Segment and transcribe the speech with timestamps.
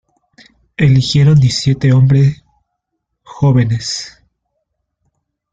[0.77, 2.41] Eligieron diecisiete hombre
[3.23, 4.17] jóvenes.